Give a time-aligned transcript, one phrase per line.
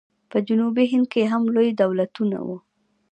[0.29, 2.57] په جنوبي هند کې هم لوی دولتونه وو.